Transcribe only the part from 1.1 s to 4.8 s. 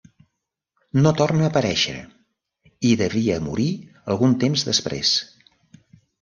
torna a aparèixer i devia morir algun temps